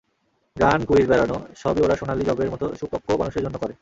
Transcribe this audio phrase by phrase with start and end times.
[0.55, 3.69] গান, কুইজ, বেড়ানো—সবই ওরা সোনালি যবের মতো সুপক্ব মানুষের জন্য করে।